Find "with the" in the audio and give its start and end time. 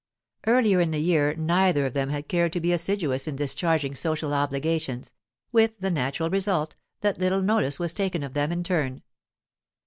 5.51-5.91